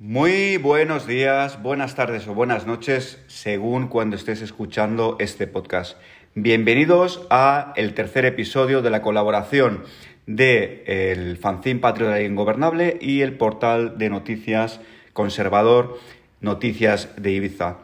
[0.00, 5.98] Muy buenos días, buenas tardes o buenas noches, según cuando estés escuchando este podcast.
[6.36, 9.82] Bienvenidos a el tercer episodio de la colaboración
[10.26, 14.80] de el fanzine Patriota Ingobernable y el portal de noticias
[15.14, 15.98] conservador
[16.40, 17.78] Noticias de Ibiza.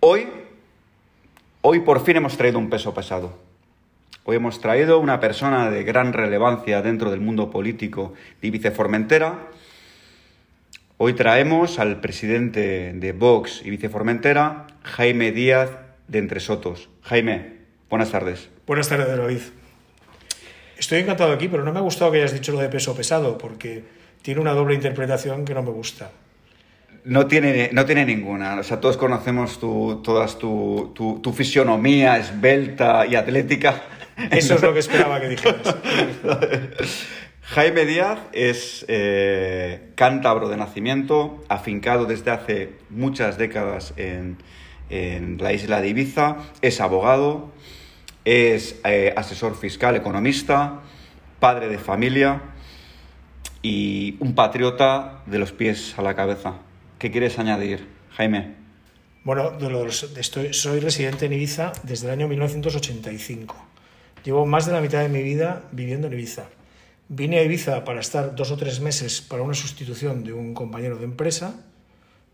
[0.00, 0.28] Hoy,
[1.62, 3.38] hoy por fin hemos traído un peso pesado.
[4.24, 8.12] Hoy hemos traído una persona de gran relevancia dentro del mundo político
[8.42, 9.48] de Ibiza Formentera.
[10.98, 15.68] Hoy traemos al presidente de Vox Ibiza Formentera, Jaime Díaz
[16.08, 16.88] de Entre Sotos.
[17.02, 17.52] Jaime,
[17.90, 18.48] buenas tardes.
[18.66, 19.40] Buenas tardes, David.
[20.78, 23.36] Estoy encantado aquí, pero no me ha gustado que hayas dicho lo de peso pesado,
[23.36, 23.84] porque
[24.22, 26.12] tiene una doble interpretación que no me gusta.
[27.04, 28.58] No tiene, no tiene ninguna.
[28.58, 33.82] O sea, todos conocemos tu, todas tu, tu, tu fisionomía esbelta y atlética.
[34.30, 35.76] Eso es lo que esperaba que dijeras.
[37.48, 44.38] Jaime Díaz es eh, cántabro de nacimiento, afincado desde hace muchas décadas en,
[45.38, 47.52] la isla de Ibiza, es abogado,
[48.24, 50.82] es eh, asesor fiscal, economista,
[51.38, 52.42] padre de familia
[53.62, 56.54] y un patriota de los pies a la cabeza.
[56.98, 58.54] ¿Qué quieres añadir, Jaime?
[59.22, 59.52] Bueno,
[60.16, 63.54] estoy, soy residente en Ibiza desde el año 1985.
[64.24, 66.46] Llevo más de la mitad de mi vida viviendo en Ibiza.
[67.08, 70.96] Vine a Ibiza para estar dos o tres meses para una sustitución de un compañero
[70.96, 71.54] de empresa,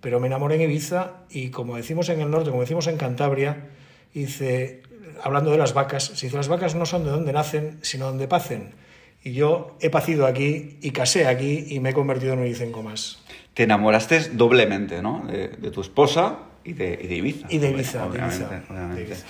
[0.01, 3.69] pero me enamoré en Ibiza y como decimos en el norte, como decimos en Cantabria,
[4.15, 4.83] hice,
[5.23, 8.28] hablando de las vacas, se dice las vacas no son de donde nacen, sino donde
[8.28, 8.75] pacen.
[9.23, 12.83] Y yo he pacido aquí y casé aquí y me he convertido en un ibicenco
[12.83, 13.23] más.
[13.55, 15.25] Te enamoraste doblemente, ¿no?
[15.27, 17.47] De, de tu esposa y de, y de Ibiza.
[17.50, 19.00] Y de Ibiza, de obviamente, Ibiza, obviamente.
[19.00, 19.27] de Ibiza.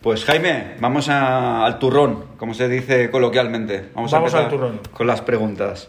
[0.00, 3.86] Pues Jaime, vamos a- al turrón, como se dice coloquialmente.
[3.94, 4.80] Vamos, a empezar al turrón.
[4.92, 5.88] con las preguntas.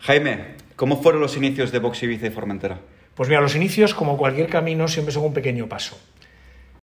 [0.00, 2.78] Jaime, ¿cómo fueron los inicios de Vox Ibiza y Formentera?
[3.14, 5.98] Pues mira, los inicios, como cualquier camino, siempre son un pequeño paso.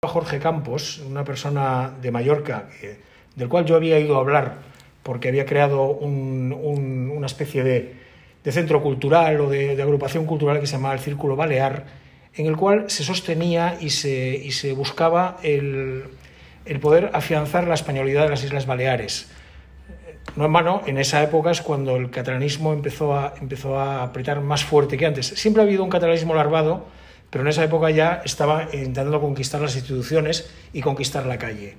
[0.06, 2.68] Jorge Campos, una persona de Mallorca,
[3.36, 4.56] del cual yo había ido a hablar
[5.04, 7.94] porque había creado un- un- una especie de,
[8.44, 11.86] de centro cultural o de, de agrupación cultural que se llamaba el Círculo Balear,
[12.36, 16.06] en el cual se sostenía y se, y se buscaba el,
[16.66, 19.30] el poder afianzar la españolidad de las Islas Baleares.
[20.36, 24.42] No en vano, en esa época es cuando el catalanismo empezó a, empezó a apretar
[24.42, 25.28] más fuerte que antes.
[25.28, 26.88] Siempre ha habido un catalanismo larvado,
[27.30, 31.76] pero en esa época ya estaba intentando conquistar las instituciones y conquistar la calle.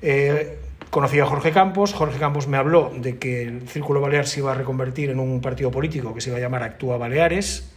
[0.00, 0.58] Eh,
[0.90, 4.52] conocí a Jorge Campos, Jorge Campos me habló de que el Círculo Balear se iba
[4.52, 7.73] a reconvertir en un partido político que se iba a llamar Actúa Baleares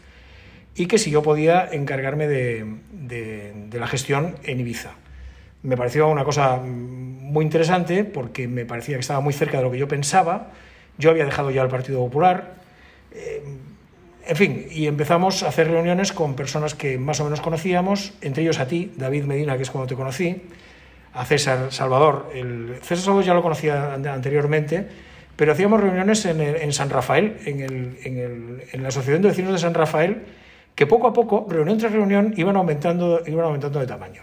[0.77, 4.91] y que si yo podía encargarme de, de- de la gestión en Ibiza.
[5.63, 9.71] Me pareció una cosa muy interesante porque me parecía que estaba muy cerca de lo
[9.71, 10.51] que yo pensaba.
[10.97, 12.55] Yo había dejado ya el Partido Popular.
[13.11, 13.41] Eh,
[14.27, 18.44] en fin, y empezamos a hacer reuniones con personas que más o menos conocíamos, entre
[18.44, 20.44] ellos a ti, David Medina, que es cuando te conocí,
[21.13, 22.29] a César Salvador.
[22.35, 24.85] El, César Salvador ya lo conocía an- anteriormente,
[25.35, 29.29] pero hacíamos reuniones en, el- en San Rafael, en, el- en en la Asociación de
[29.29, 30.17] Vecinos de San Rafael,
[30.77, 34.21] que poco a poco, reunión tras reunión, iban aumentando, iban aumentando de tamaño.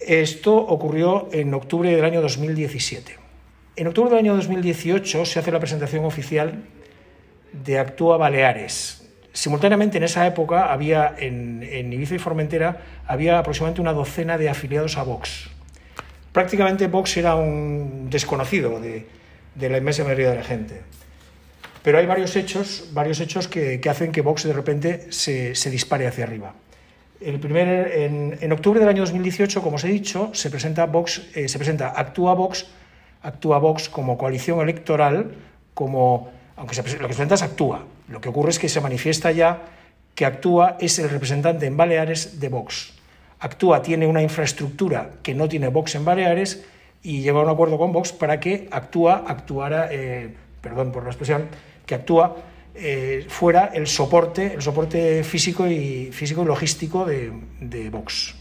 [0.00, 3.16] Esto ocurrió en octubre del año 2017.
[3.76, 6.64] En octubre del año 2018 se hace la presentación oficial
[7.52, 9.08] de Actúa Baleares.
[9.32, 14.48] Simultáneamente en esa época había en, en Ibiza y Formentera había aproximadamente una docena de
[14.48, 15.48] afiliados a Vox.
[16.32, 19.06] Prácticamente Vox era un desconocido de,
[19.54, 20.80] de la inmensa mayoría de la gente.
[21.84, 26.24] Pero hay varios hechos, varios hechos que, hacen que Vox de repente se, dispare hacia
[26.24, 26.54] arriba.
[27.20, 27.92] El primer,
[28.40, 31.92] en, octubre del año 2018, como os he dicho, se presenta, Vox, eh, se presenta
[31.94, 32.64] Actúa Vox,
[33.20, 35.34] Actúa Vox como coalición electoral,
[35.74, 37.84] como, aunque se, lo que se presenta es Actúa.
[38.08, 39.64] Lo que ocurre es que se manifiesta ya
[40.14, 42.94] que Actúa es el representante en Baleares de Vox.
[43.40, 46.64] Actúa tiene una infraestructura que no tiene Vox en Baleares
[47.02, 51.10] y llegó a un acuerdo con Vox para que Actúa actuara, eh, perdón por la
[51.10, 51.48] expresión,
[51.86, 52.36] que Actúa
[52.76, 58.34] eh, fuera el soporte, el soporte físico y, físico y logístico de, Vox.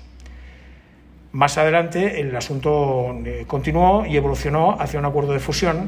[1.34, 5.88] Más adelante el asunto eh, continuó y evolucionó hacia un acuerdo de fusión,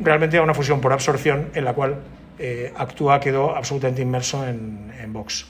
[0.00, 2.00] realmente una fusión por absorción en la cual
[2.38, 5.46] eh, Actúa quedó absolutamente inmerso en, Vox.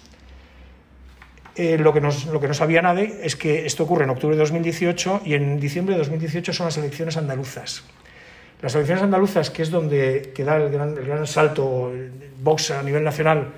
[1.56, 5.22] Lo, que lo que no sabía nadie es que esto ocurre en octubre de 2018
[5.24, 7.84] y en diciembre de 2018 son las elecciones andaluzas.
[8.64, 11.92] Las elecciones andaluzas, que es donde que da el gran, el gran salto,
[12.40, 13.52] Vox a nivel nacional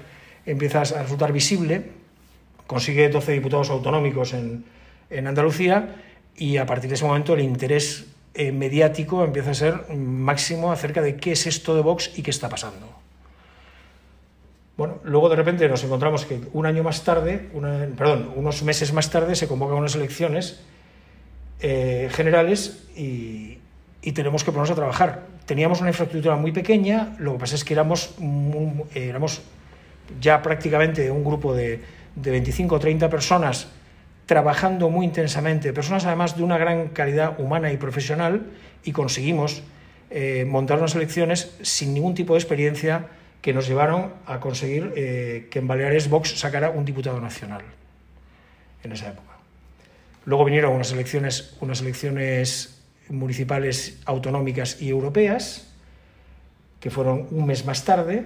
[0.44, 1.92] empieza a resultar visible,
[2.66, 4.64] consigue 12 diputados autonómicos en,
[5.08, 5.94] en Andalucía
[6.36, 11.00] y a partir de ese momento el interés eh, mediático empieza a ser máximo acerca
[11.02, 12.88] de qué es esto de Vox y qué está pasando.
[14.76, 17.48] Bueno, luego de repente nos encontramos que un año más tarde,
[17.96, 20.64] perdón, unos meses más tarde se convocan unas elecciones
[21.60, 23.45] eh, generales y,
[24.12, 25.22] tenemos que ponernos a trabajar.
[25.46, 28.14] Teníamos una infraestructura muy pequeña, lo que pasa es que éramos,
[28.94, 29.42] éramos
[30.20, 31.80] ya prácticamente un grupo de,
[32.14, 33.68] de 25 o 30 personas
[34.26, 38.46] trabajando muy intensamente, personas además de una gran calidad humana y profesional,
[38.84, 39.62] y conseguimos
[40.10, 43.06] eh, montar unas elecciones sin ningún tipo de experiencia
[43.40, 47.62] que nos llevaron a conseguir eh, que en Baleares Vox sacara un diputado nacional
[48.82, 49.36] en esa época.
[50.24, 52.75] Luego vinieron unas elecciones, unas elecciones
[53.08, 55.72] municipales, autonómicas y europeas,
[56.80, 58.24] que fueron un mes más tarde.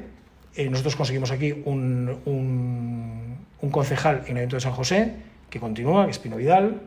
[0.55, 5.15] Eh, nosotros conseguimos aquí un, un, concejal en el Ayuntamiento de San José,
[5.49, 6.81] que continúa, que es Pino Vidal.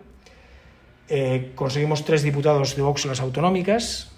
[1.10, 4.12] Eh, conseguimos tres diputados de Vox en las autonómicas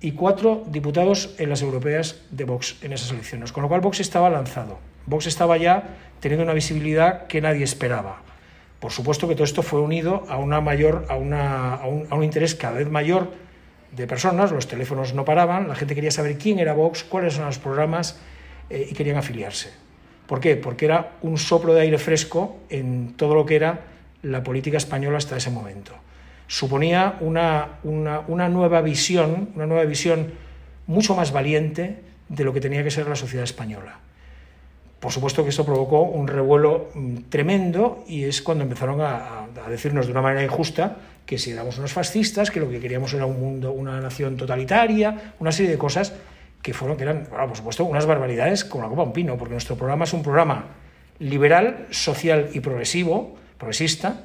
[0.00, 3.52] y cuatro diputados en las europeas de Vox en esas elecciones.
[3.52, 4.78] Con lo cual Vox estaba lanzado.
[5.06, 8.22] Vox estaba ya teniendo una visibilidad que nadie esperaba.
[8.80, 12.54] Por supuesto que todo esto fue unido a, una mayor, a, una, a, un, interés
[12.54, 13.30] cada vez mayor
[13.92, 17.48] de personas, los teléfonos no paraban, la gente quería saber quién era Vox, cuáles eran
[17.48, 18.18] los programas
[18.70, 19.70] eh, y querían afiliarse.
[20.26, 20.56] ¿Por qué?
[20.56, 23.80] Porque era un soplo de aire fresco en todo lo que era
[24.22, 25.92] la política española hasta ese momento.
[26.46, 30.32] Suponía una, una, nueva visión, una nueva visión
[30.86, 33.98] mucho más valiente de lo que tenía que ser la sociedad española.
[35.00, 40.06] Por supuesto que esto provocó un revuelo mm, tremendo y es cuando empezaron a, decirnos
[40.06, 43.40] de una manera injusta que si éramos unos fascistas, que lo que queríamos era un
[43.40, 46.12] mundo, una nación totalitaria, una serie de cosas
[46.60, 49.76] que fueron, que eran, por supuesto, unas barbaridades como la copa un pino, porque nuestro
[49.76, 50.66] programa es un programa
[51.18, 54.24] liberal, social y progresivo, progresista,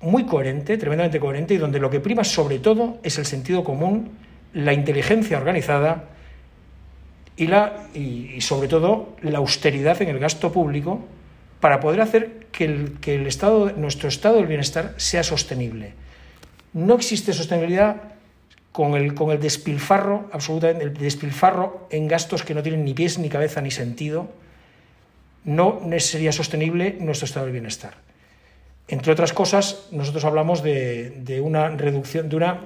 [0.00, 4.10] muy coherente, tremendamente coherente, y donde lo que prima sobre todo es el sentido común,
[4.52, 6.04] la inteligencia organizada
[7.38, 11.00] y, la, y, sobre todo la austeridad en el gasto público
[11.60, 15.94] para poder hacer que, el, que el estado, nuestro estado del bienestar sea sostenible.
[16.72, 18.02] No existe sostenibilidad
[18.72, 23.18] con el, con el despilfarro, absolutamente, el despilfarro en gastos que no tienen ni pies,
[23.18, 24.28] ni cabeza, ni sentido,
[25.44, 27.94] no sería sostenible nuestro estado del bienestar.
[28.88, 32.60] Entre otras cosas, nosotros hablamos de, de, una reducción, de una,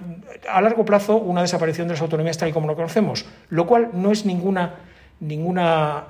[0.49, 3.91] a largo plazo, una desaparición de las autonomías tal y como lo conocemos, lo cual
[3.93, 4.77] no es ninguna,
[5.19, 6.05] ninguna,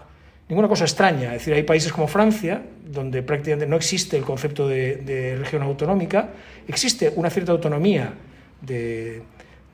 [0.49, 1.29] ninguna cosa extraña.
[1.29, 5.63] Es decir, hay países como Francia, donde prácticamente no existe el concepto de, de región
[5.63, 6.29] autonómica,
[6.69, 8.13] existe una cierta autonomía
[8.61, 9.23] de,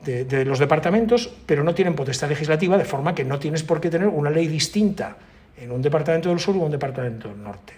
[0.05, 3.89] de, los departamentos, pero no tienen potestad legislativa, de forma que no tienes por qué
[3.89, 5.17] tener una ley distinta
[5.57, 7.73] en un departamento del sur o un departamento del norte.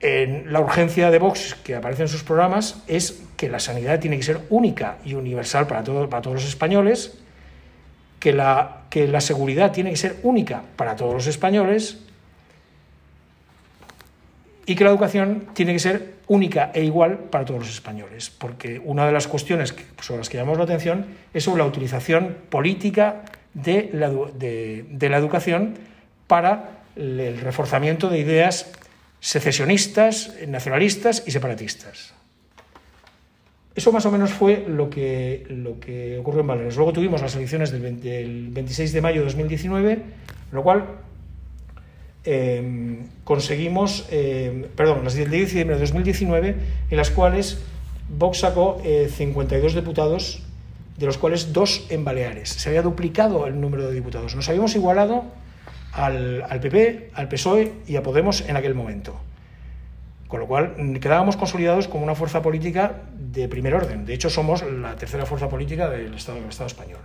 [0.00, 4.16] En la urgencia de Vox que aparece en sus programas es que la sanidad tiene
[4.16, 7.18] que ser única y universal para, para todos los españoles,
[8.20, 11.98] que la, que la seguridad tiene que ser única para todos los españoles
[14.66, 18.80] y que la educación tiene que ser única e igual para todos los españoles, porque
[18.84, 23.22] una de las cuestiones sobre las que llamamos la atención es sobre la utilización política
[23.54, 25.74] de la, de, la educación
[26.26, 28.70] para el reforzamiento de ideas
[29.20, 32.14] secesionistas, nacionalistas y separatistas.
[33.74, 36.76] Eso más o menos fue lo que, lo que ocurrió en Baleares.
[36.76, 40.02] Luego tuvimos las elecciones del, del 26 de mayo de 2019,
[40.52, 40.86] lo cual
[42.30, 46.56] Em, conseguimos, em, perdón, las del 10 de diciembre de 2019,
[46.90, 47.58] en las cuales
[48.10, 50.42] Vox sacó 52 eh, diputados,
[50.98, 52.50] de los cuales dos en Baleares.
[52.50, 54.36] Se había duplicado el número de diputados.
[54.36, 55.24] Nos habíamos igualado
[55.92, 59.18] al, PP, al PSOE y a Podemos en aquel momento.
[60.28, 64.04] Con lo cual quedábamos consolidados como una fuerza política de primer orden.
[64.04, 67.00] De hecho, somos la tercera fuerza política del Estado, del Estado español.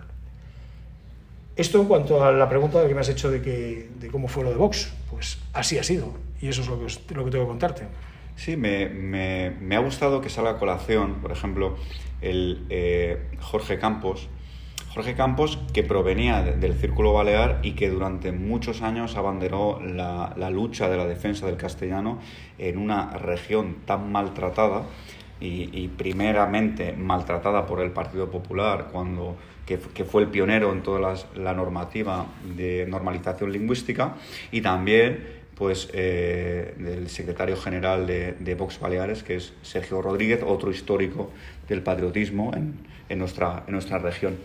[1.55, 4.43] Esto en cuanto a la pregunta que me has hecho de, que, de cómo fue
[4.43, 6.13] lo de Vox, pues así ha sido.
[6.41, 7.83] Y eso es lo que, lo que tengo que contarte.
[8.35, 11.77] Sí, me, me, me, ha gustado que salga a colación, por ejemplo,
[12.21, 14.27] el eh, Jorge Campos.
[14.93, 20.87] Jorge Campos, que provenía del Círculo Balear y que durante muchos años abanderó la, lucha
[20.87, 22.19] de la defensa del castellano
[22.59, 24.83] en una región tan maltratada
[25.39, 29.35] y, primeramente maltratada por el Partido Popular cuando
[29.65, 34.15] que, fue el pionero en toda la normativa de normalización lingüística,
[34.51, 40.43] y también pues, eh, del secretario general de, de, Vox Baleares, que es Sergio Rodríguez,
[40.45, 41.31] otro histórico
[41.67, 42.75] del patriotismo en,
[43.09, 44.37] en, nuestra, en nuestra región.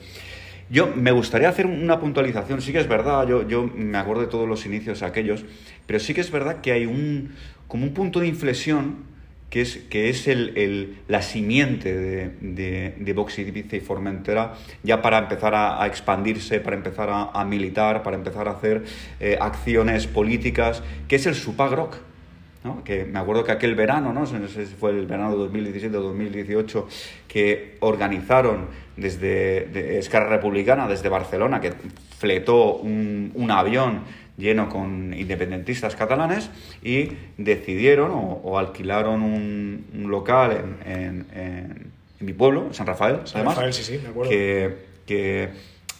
[0.70, 4.28] Yo me gustaría hacer una puntualización, sí que es verdad, yo, yo me acuerdo de
[4.28, 5.44] todos los inicios aquellos,
[5.86, 7.30] pero sí que es verdad que hay un,
[7.68, 9.08] como un punto de inflexión
[9.50, 15.54] que es, que es el, la simiente de, de, Ibiza y Formentera, ya para empezar
[15.54, 18.84] a, expandirse, para empezar a, militar, para empezar a hacer
[19.20, 22.07] eh, acciones políticas, que es el Supagroc.
[22.64, 22.82] ¿No?
[22.84, 24.26] que me acuerdo que aquel verano, ¿no?
[24.26, 26.88] sé si fue el verano de 2017 o 2018,
[27.26, 31.72] que organizaron desde Escarra Republicana, desde Barcelona, que
[32.18, 34.02] fletó un, un avión
[34.38, 36.48] lleno con independentistas catalanes
[36.82, 43.84] y decidieron o, alquilaron un, local en, en, mi pueblo, San Rafael, San Rafael, sí,
[43.84, 44.30] sí, me acuerdo.
[45.06, 45.48] Que,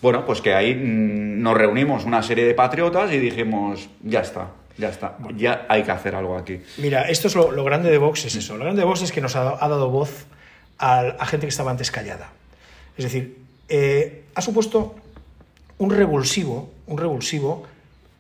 [0.03, 4.89] bueno, pues que ahí nos reunimos una serie de patriotas y dijimos, ya está, ya
[4.89, 6.61] está, ya hay que hacer algo aquí.
[6.79, 8.57] Mira, esto es lo, grande de Vox, es eso.
[8.57, 10.27] Lo grande de Vox es que nos ha, dado voz
[10.79, 12.31] a, gente que estaba antes callada.
[12.97, 14.95] Es decir, eh, ha supuesto
[15.79, 17.67] un revulsivo, un revulsivo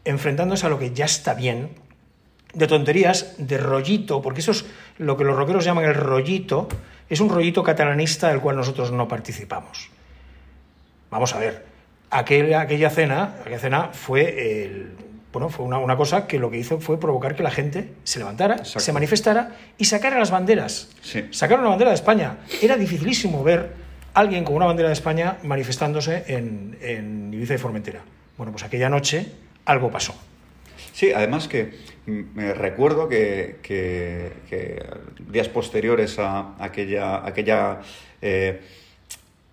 [0.05, 1.71] enfrentándose a lo que ya está bien,
[2.55, 4.65] de tonterías, de rollito, porque eso es
[4.99, 6.69] lo que los rockeros llaman el rollito,
[7.09, 9.91] es un rollito catalanista del cual nosotros no participamos.
[11.11, 11.67] Vamos a ver,
[12.11, 14.93] aquella, aquella cena, aquella cena fue, el,
[15.33, 18.65] bueno, fue una, cosa que lo que hizo fue provocar que la gente se levantara,
[18.65, 20.91] se manifestara y sacara las banderas.
[21.03, 21.25] Sí.
[21.31, 22.39] Sacaron la bandera de España.
[22.63, 23.73] Era dificilísimo ver
[24.15, 28.01] a alguien con una bandera de España manifestándose en, en Ibiza y Formentera.
[28.37, 29.27] Bueno, pues aquella noche
[29.67, 30.15] algo pasó.
[30.93, 31.75] Sí, además que
[32.07, 34.33] me recuerdo que,
[35.29, 37.81] días posteriores a aquella, aquella
[38.21, 38.61] eh,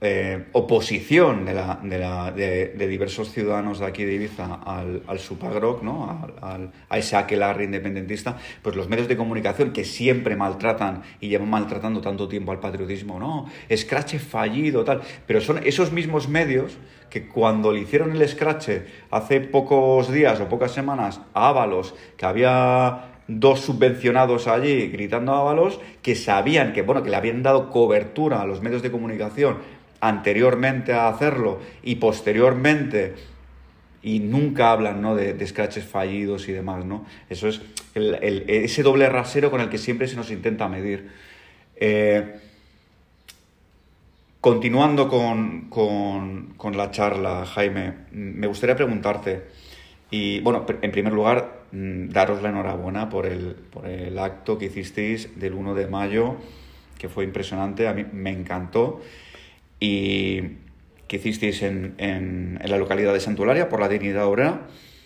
[0.02, 5.20] eh, oposición de, la, de, la, de, diversos ciudadanos de aquí de Ibiza al, al
[5.20, 6.28] Supagroc, ¿no?
[6.42, 11.50] Al, a ese aquelarre independentista, pues los medios de comunicación que siempre maltratan y llevan
[11.50, 16.78] maltratando tanto tiempo al patriotismo, no, escrache fallido, tal, pero son esos mismos medios
[17.10, 22.26] que cuando le hicieron el escrache hace pocos días o pocas semanas a Ábalos, que
[22.26, 27.72] había dos subvencionados allí gritando a Ábalos, que sabían que, bueno, que le habían dado
[27.72, 29.58] cobertura a los medios de comunicación
[30.08, 33.16] anteriormente a hacerlo y posteriormente
[34.02, 35.16] y nunca hablan ¿no?
[35.16, 37.06] de, de, scratches fallidos y demás, ¿no?
[37.28, 37.62] Eso es
[37.96, 41.10] ese doble rasero con el que siempre se nos intenta medir.
[41.76, 42.36] Eh,
[44.42, 49.46] continuando con, con, la charla, Jaime, me gustaría preguntarte,
[50.12, 54.66] y bueno, en primer lugar, mm, daros la enhorabuena por el, por el acto que
[54.66, 56.36] hicisteis del 1 de mayo,
[57.00, 59.02] que fue impresionante, a mí me encantó
[59.80, 60.42] y
[61.08, 64.62] que hicisteis en, la localidad de Santularia por la dignidad obrera.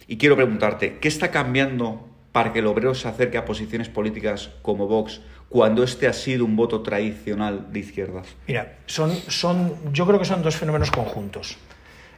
[0.08, 4.52] Y quiero preguntarte, ¿qué está cambiando para que el obrero se acerque a posiciones políticas
[4.62, 8.28] como Vox cuando este ha sido un voto tradicional de izquierdas?
[8.48, 11.58] Mira, son, son, yo creo que son dos fenómenos conjuntos.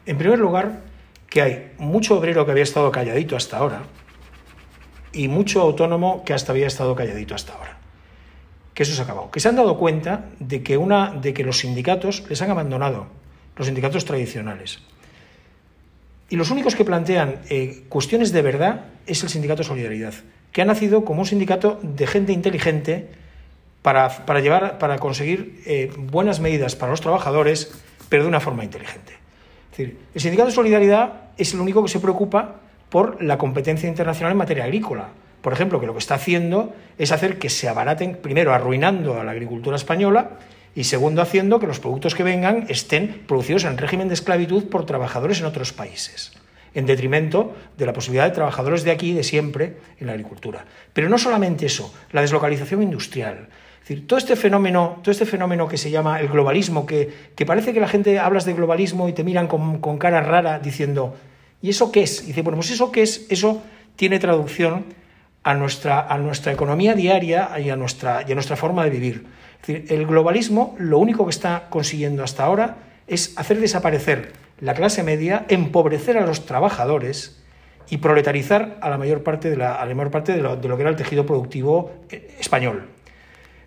[0.05, 0.81] En primer lugar,
[1.29, 3.83] que hay mucho obrero que había estado calladito hasta ahora
[5.13, 7.80] y mucho autónomo que hasta había estado calladito hasta ahora
[8.81, 9.29] que eso se ha acabado.
[9.29, 13.05] Que se han dado cuenta de que, una, de que los sindicatos les han abandonado,
[13.55, 14.79] los sindicatos tradicionales.
[16.29, 20.15] Y los únicos que plantean eh, cuestiones de verdad es el sindicato Solidaridad,
[20.51, 23.09] que ha nacido como un sindicato de gente inteligente
[23.83, 27.71] para, llevar, para conseguir eh, buenas medidas para los trabajadores,
[28.09, 29.13] pero de una forma inteligente.
[29.69, 34.39] Decir, el sindicato Solidaridad es el único que se preocupa por la competencia internacional en
[34.39, 35.09] materia agrícola
[35.41, 39.23] por ejemplo, que lo que está haciendo es hacer que se abaraten, primero arruinando a
[39.23, 40.37] la agricultura española
[40.75, 44.85] y segundo haciendo que los productos que vengan estén producidos en régimen de esclavitud por
[44.85, 46.31] trabajadores en otros países,
[46.73, 50.65] en detrimento de la posibilidad de trabajadores de aquí de siempre en la agricultura.
[50.93, 53.49] Pero no solamente eso, la deslocalización industrial.
[53.81, 57.11] Decir, todo este fenómeno, todo este fenómeno que se llama el globalismo, que,
[57.47, 61.15] parece que la gente hablas de globalismo y te miran con, con cara rara diciendo,
[61.63, 62.21] ¿y eso qué es?
[62.23, 63.63] Y dice, bueno, pues eso qué es, eso
[63.95, 64.85] tiene traducción
[65.43, 69.25] a nuestra, a nuestra economía diaria y a nuestra, y a nuestra forma de vivir.
[69.61, 74.73] Es decir, el globalismo lo único que está consiguiendo hasta ahora es hacer desaparecer la
[74.73, 77.41] clase media, empobrecer a los trabajadores
[77.89, 80.67] y proletarizar a la mayor parte de, la, a la mayor parte de lo, de
[80.67, 82.87] lo que era el tejido productivo eh, español.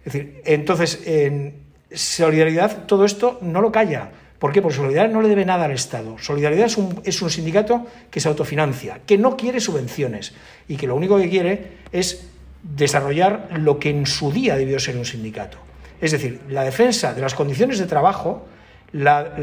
[0.05, 4.11] Es decir, entonces, en solidaridad todo esto no lo calla.
[4.39, 4.61] ¿Por qué?
[4.61, 6.19] Porque Solidaridad no le debe nada al Estado.
[6.19, 10.35] Solidaridad es un, es un sindicato que se autofinancia, que no quiere subvenciones
[10.69, 12.27] y que lo único que quiere es
[12.63, 15.59] desarrollar lo que en su día debió ser un sindicato.
[16.01, 18.47] Es decir, la defensa de las condiciones de trabajo,
[18.93, 19.35] la,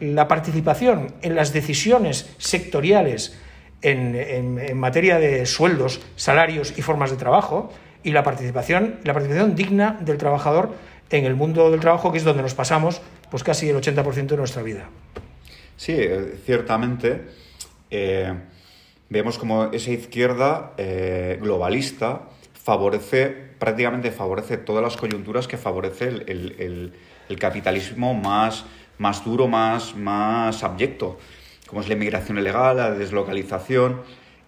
[0.00, 3.38] la, participación en las decisiones sectoriales
[3.80, 9.54] en, en, materia de sueldos, salarios y formas de trabajo, y la participación, la participación
[9.54, 10.74] digna del trabajador
[11.18, 13.00] en el mundo del trabajo, que es donde nos pasamos
[13.30, 14.88] pues casi el 80% de nuestra vida.
[15.76, 17.22] Sí, eh, ciertamente.
[17.90, 18.32] Eh,
[19.08, 23.28] vemos como esa izquierda eh, globalista favorece,
[23.58, 26.92] prácticamente favorece todas las coyunturas que favorece el,
[27.38, 28.64] capitalismo más,
[28.98, 31.18] más duro, más, más abyecto,
[31.66, 34.02] como es la inmigración ilegal, la deslocalización.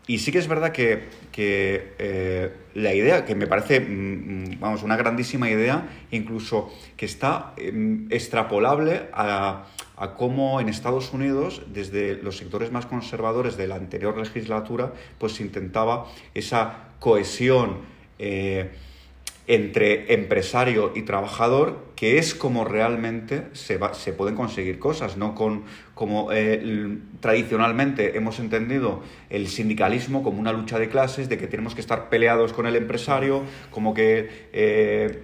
[0.07, 1.05] Y sí que es verdad que,
[1.37, 7.55] eh, la idea, que me parece, mm, mm, vamos, una grandísima idea, incluso que está
[7.57, 9.65] em, extrapolable a,
[9.97, 15.35] a, cómo en Estados Unidos, desde los sectores más conservadores de la anterior legislatura, pues
[15.35, 17.79] se intentaba esa cohesión
[18.19, 18.71] eh,
[19.47, 25.65] entre empresario y trabajador, que es como realmente se, se pueden conseguir cosas, no con
[25.95, 31.75] como eh, tradicionalmente hemos entendido el sindicalismo como una lucha de clases, de que tenemos
[31.75, 35.23] que estar peleados con el empresario, como que eh,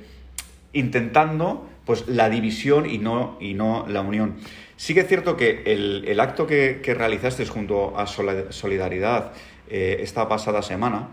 [0.75, 4.37] intentando pues la división y no, y no la unión.
[4.77, 9.33] Sí que es cierto que el, acto que, realizaste junto a Solidaridad
[9.69, 11.11] esta pasada semana,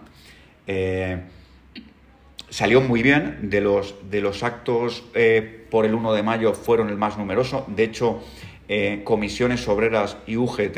[2.49, 3.49] salió muy bien.
[3.49, 7.65] De los, de los actos eh, por el 1 de mayo fueron el más numeroso.
[7.67, 8.21] De hecho,
[8.69, 10.77] eh, comisiones obreras y UGT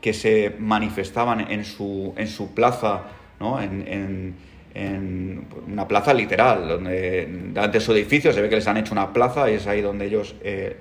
[0.00, 3.04] que se manifestaban en su, en su plaza,
[3.40, 3.60] ¿no?
[3.60, 4.54] en,
[5.68, 9.48] una plaza literal, donde ante su edificio se ve que les han hecho una plaza
[9.48, 10.78] y es ahí donde ellos eh,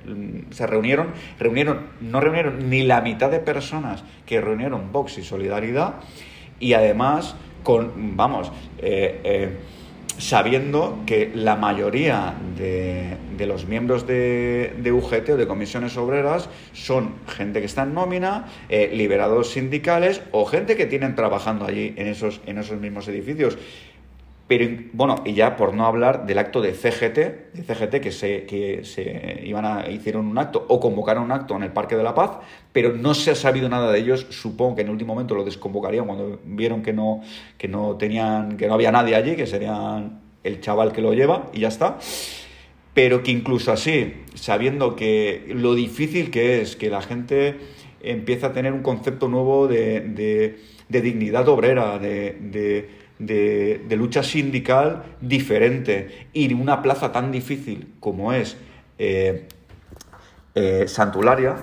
[0.50, 1.10] se reunieron.
[1.38, 5.94] Reunieron, no reunieron ni la mitad de personas que reunieron Vox y Solidaridad
[6.60, 8.52] y además con, vamos,
[10.18, 17.60] sabiendo que la mayoría de, los miembros de, UGT o de comisiones obreras son gente
[17.60, 22.42] que está en nómina, eh, liberados sindicales o gente que tienen trabajando allí en esos,
[22.46, 23.58] en esos mismos edificios.
[24.46, 28.46] Pero, bueno, y ya por no hablar del acto de CGT, de CGT que se,
[28.46, 32.04] que se iban a, hicieron un acto o convocaron un acto en el Parque de
[32.04, 32.32] la Paz,
[32.74, 34.28] pero no se ha sabido nada de ellos.
[34.32, 37.22] Supongo que en el último momento lo desconvocarían cuando vieron que no,
[37.58, 41.50] que no tenían, que no había nadie allí, que serían el chaval que lo lleva
[41.54, 41.98] y ya está.
[42.94, 47.56] Pero que incluso así, sabiendo que lo difícil que es que la gente
[48.02, 50.60] empieza a tener un concepto nuevo de,
[50.90, 58.58] dignidad obrera, de de, lucha sindical diferente y una plaza tan difícil como es
[58.98, 59.48] eh,
[60.56, 61.56] eh, Santularia,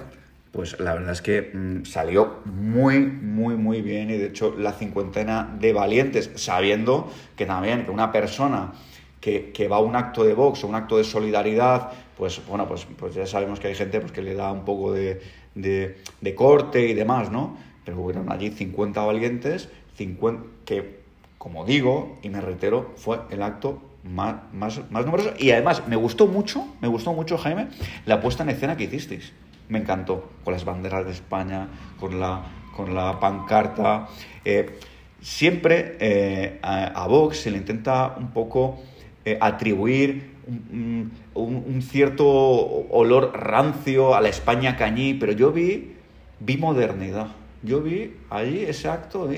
[0.52, 4.72] pues la verdad es que mm, salió muy, muy, muy bien y de hecho la
[4.72, 8.72] cincuentena de valientes, sabiendo que también que una persona
[9.20, 12.86] que, va a un acto de box o un acto de solidaridad, pues bueno, pues,
[12.98, 15.20] pues ya sabemos que hay gente pues, que le da un poco de,
[15.54, 17.56] de, corte y demás, ¿no?
[17.84, 20.99] Pero hubieron allí 50 valientes, 50, que
[21.40, 25.32] como digo, y me reitero, fue el acto más, más, más numeroso.
[25.38, 27.68] Y además, me gustó mucho, me gustó mucho, Jaime,
[28.04, 29.32] la puesta en escena que hicisteis.
[29.70, 32.42] Me encantó, con las banderas de España, con la,
[32.76, 34.08] con la pancarta.
[34.44, 34.78] Eh,
[35.22, 38.78] siempre eh, a, Vox se le intenta un poco
[39.24, 45.94] eh, atribuir un, un, cierto olor rancio a la España cañí, pero yo vi,
[46.38, 47.28] vi modernidad
[47.62, 49.28] yo vi allí ese acto,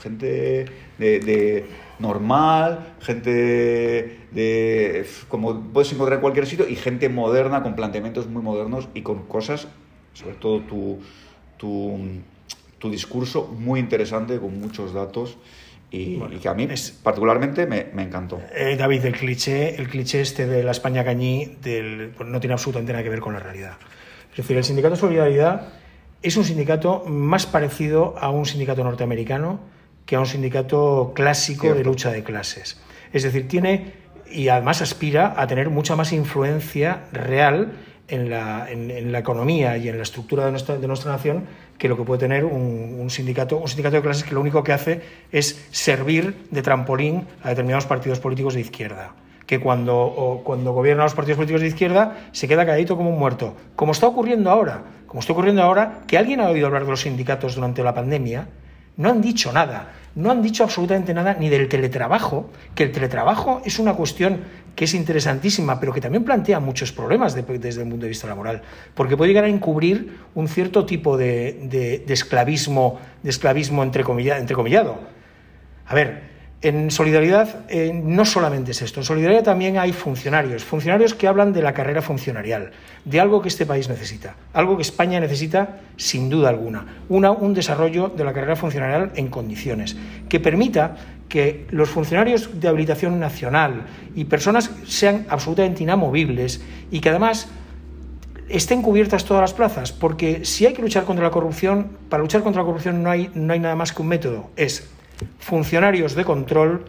[0.00, 0.66] gente
[0.98, 1.66] de,
[1.98, 3.30] normal, gente
[4.30, 9.02] de, como puedes encontrar en cualquier sitio, y gente moderna, con planteamientos muy modernos y
[9.02, 9.66] con cosas,
[10.14, 11.00] sobre todo tu,
[11.56, 11.98] tu,
[12.78, 15.36] tu discurso muy interesante, con muchos datos.
[15.90, 18.40] Y, que a mí es, particularmente me, me encantó.
[18.54, 22.54] Eh, David, el cliché, el cliché este de la España cañí del, pues no tiene
[22.54, 23.76] absolutamente nada que ver con la realidad.
[24.32, 25.68] Es decir, el sindicato de solidaridad
[26.28, 29.60] es un sindicato más parecido a un sindicato norteamericano
[30.04, 32.80] que a un sindicato clásico de lucha de clases.
[33.12, 33.92] Es decir, tiene
[34.30, 37.72] y además aspira a tener mucha más influencia real
[38.08, 41.44] en la, en, la economía y en la estructura de nuestra, de nuestra nación
[41.78, 44.72] que lo que puede tener un, sindicato, un sindicato de clases que lo único que
[44.72, 49.14] hace es servir de trampolín a determinados partidos políticos de izquierda
[49.46, 53.54] que cuando, cuando gobiernan los partidos políticos de izquierda se queda calladito como un muerto,
[53.76, 54.82] como está ocurriendo ahora
[55.16, 58.48] como está ocurriendo ahora, que alguien ha oído hablar de los sindicatos durante la pandemia,
[58.98, 63.62] no han dicho nada, no han dicho absolutamente nada ni del teletrabajo, que el teletrabajo
[63.64, 64.42] es una cuestión
[64.74, 68.60] que es interesantísima, pero que también plantea muchos problemas desde el punto de vista laboral,
[68.94, 74.98] porque puede llegar a encubrir un cierto tipo de, esclavismo, de esclavismo entrecomillado.
[75.86, 76.35] A ver,
[76.68, 81.52] en solidaridad eh, no solamente es esto, en solidaridad también hay funcionarios, funcionarios que hablan
[81.52, 82.72] de la carrera funcionarial,
[83.04, 88.08] de algo que este país necesita, algo que España necesita sin duda alguna, un desarrollo
[88.08, 89.96] de la carrera funcionarial en condiciones,
[90.28, 90.96] que permita
[91.28, 97.48] que los funcionarios de habilitación nacional y personas sean absolutamente inamovibles y que además
[98.48, 102.42] estén cubiertas todas las plazas, porque si hay que luchar contra la corrupción, para luchar
[102.42, 104.88] contra la corrupción no hay, no hay nada más que un método, es
[105.38, 106.84] funcionarios de control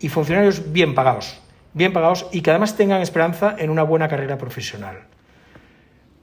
[0.00, 1.40] y funcionarios bien pagados,
[1.74, 4.98] bien pagados y que además tengan esperanza en una buena carrera profesional.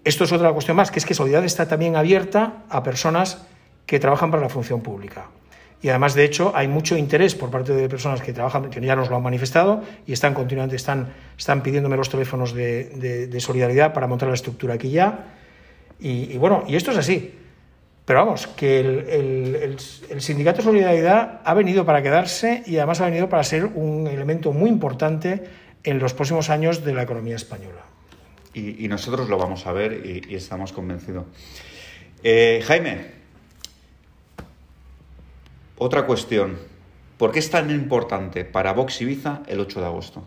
[0.03, 3.45] Esto es otra cuestión más, que es que Solidaridad está también abierta a personas
[3.85, 5.27] que trabajan para la función pública.
[5.81, 8.95] Y además, de hecho, hay mucho interés por parte de personas que trabajan, que ya
[8.95, 14.07] nos lo han manifestado y están continuamente, están, están pidiéndome los teléfonos de, solidaridad para
[14.07, 15.25] montar la estructura aquí ya.
[15.99, 17.35] Y, bueno, y esto es así.
[18.07, 19.77] Pero vamos, que el,
[20.09, 24.07] el, sindicato de solidaridad ha venido para quedarse y además ha venido para ser un
[24.07, 25.43] elemento muy importante
[25.83, 27.81] en los próximos años de la economía española.
[28.53, 31.25] Y, nosotros lo vamos a ver y, estamos convencidos.
[32.23, 33.07] Eh, Jaime,
[35.77, 36.57] otra cuestión.
[37.17, 40.23] ¿Por qué es tan importante para Vox Ibiza el 8 de agosto?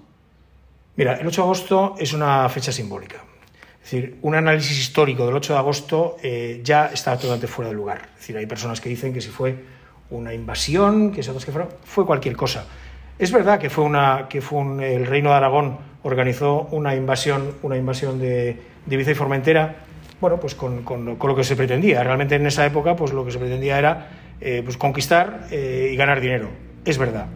[0.97, 3.25] Mira, el 8 de agosto es una fecha simbólica.
[3.83, 7.75] Es decir, un análisis histórico del 8 de agosto eh, ya está totalmente fuera de
[7.75, 8.11] lugar.
[8.15, 9.57] Es decir, hay personas que dicen que si fue
[10.11, 12.67] una invasión, que si otras que fueron, fue cualquier cosa.
[13.19, 14.61] Es verdad que fue una que fue
[14.95, 18.57] el Reino de Aragón organizó una invasión, una invasión de,
[18.91, 19.77] Ibiza y Formentera,
[20.21, 22.03] bueno, pues con, con, lo que se pretendía.
[22.03, 24.09] Realmente en esa época, pues lo que se pretendía era
[24.41, 26.49] eh, pues conquistar eh, y ganar dinero.
[26.85, 27.27] Es verdad.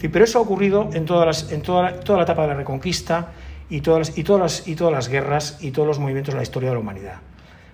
[0.00, 3.32] pero eso ha ocurrido en, todas las, en toda, toda, la etapa de la Reconquista
[3.76, 4.12] y todas,
[4.92, 7.16] las, guerras y todos los movimientos de la historia de la humanidad.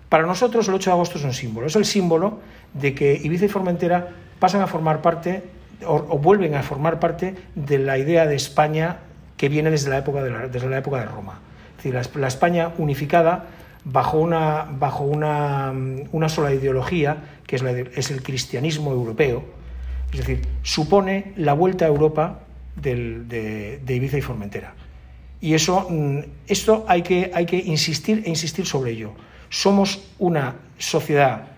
[0.09, 1.67] Para nosotros el 8 de agosto es un símbolo.
[1.67, 2.41] Es el símbolo
[2.75, 4.09] de que Ibiza y Formentera
[4.39, 5.45] pasan a formar parte
[5.87, 8.99] o, vuelven a formar parte de la idea de España
[9.37, 11.41] que viene desde la época de, de Roma.
[11.79, 13.47] Es decir, la España unificada
[13.85, 14.69] bajo una,
[16.29, 19.45] sola ideología, que es, el cristianismo europeo,
[20.13, 22.41] es decir, supone la vuelta a Europa
[22.77, 24.75] de, Ibiza y Formentera.
[25.41, 29.13] Y eso, mm, esto hay que, hay que insistir e insistir sobre ello.
[29.49, 31.49] Somos una sociedad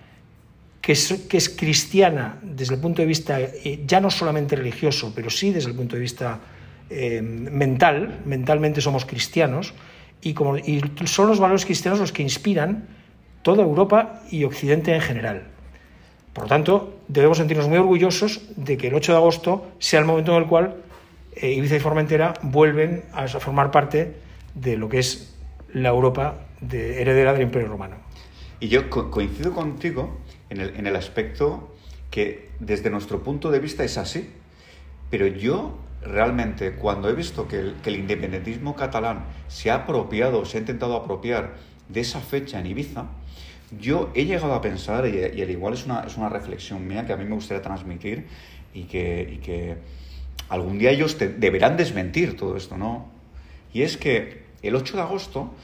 [0.80, 5.12] que es, que es, cristiana desde el punto de vista eh, ya no solamente religioso,
[5.14, 6.40] pero sí desde el punto de vista
[6.90, 9.74] eh, mental, mentalmente somos cristianos,
[10.22, 10.56] y, como,
[11.04, 12.86] son los valores cristianos los que inspiran
[13.42, 15.42] toda Europa y Occidente en general.
[16.32, 20.06] Por lo tanto, debemos sentirnos muy orgullosos de que el 8 de agosto sea el
[20.06, 20.76] momento en el cual
[21.36, 24.14] eh, Ibiza y Formentera vuelven a formar parte
[24.54, 25.34] de lo que es
[25.72, 27.96] la Europa de, heredera del Imperio Romano.
[28.60, 30.18] Y yo coincido contigo
[30.50, 31.74] en el, en el aspecto
[32.10, 34.30] que desde nuestro punto de vista es así,
[35.10, 40.60] pero yo realmente cuando he visto que el, independentismo catalán se ha apropiado, se ha
[40.60, 41.54] intentado apropiar
[41.88, 43.06] de esa fecha en Ibiza,
[43.80, 47.12] yo he llegado a pensar, y, al igual es una, es una, reflexión mía que
[47.12, 48.26] a mí me gustaría transmitir
[48.74, 49.76] y que, que
[50.52, 53.08] algún día ellos deberán desmentir todo esto, ¿no?
[53.72, 55.54] Y es que el 8 de agosto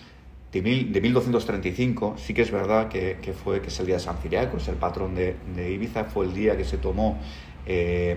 [0.51, 4.17] de, de 1235, sí que es verdad que, fue, que es el día de San
[4.17, 7.19] Ciriaco, es el patrón de, Ibiza, fue el día que se tomó
[7.67, 8.17] eh,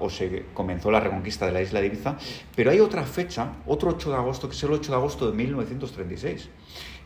[0.00, 2.16] o se comenzó la reconquista de la isla de Ibiza,
[2.56, 5.36] pero hay otra fecha, otro 8 de agosto, que es el 8 de agosto de
[5.36, 6.48] 1936.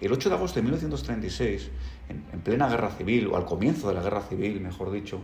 [0.01, 1.70] El 8 de agosto de 1936,
[2.09, 5.20] en, plena guerra civil, o al comienzo de la guerra civil, mejor dicho,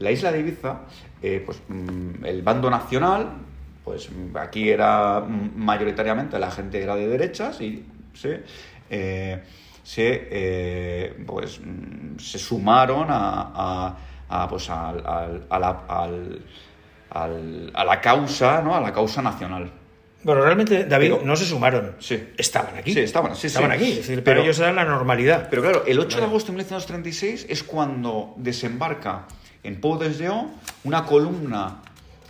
[0.00, 0.80] la isla de Ibiza,
[1.22, 3.28] eh, pues mm, el bando nacional,
[3.84, 8.42] pues aquí era mayoritariamente la gente era de derechas y se,
[8.90, 9.42] eh,
[9.82, 13.96] se, pues, mm, se sumaron a
[14.30, 14.92] a, pues, a,
[15.50, 15.84] la,
[17.74, 18.74] a la causa, ¿no?
[18.74, 19.70] A la causa nacional.
[20.22, 21.96] Bueno, realmente, David, no se sumaron.
[21.98, 22.28] Sí.
[22.36, 22.92] Estaban aquí.
[22.92, 23.96] Sí, estaban, sí, estaban aquí.
[23.96, 25.48] decir, pero ellos eran la normalidad.
[25.50, 29.26] Pero claro, el 8 de agosto de 1936 es cuando desembarca
[29.62, 30.32] en Pau de
[30.84, 31.82] una columna